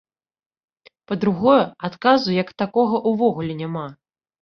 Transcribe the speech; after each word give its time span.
Па-другое, 1.11 1.59
адказу 1.91 2.29
як 2.41 2.53
такога 2.65 3.05
ўвогуле 3.15 3.53
няма. 3.65 3.89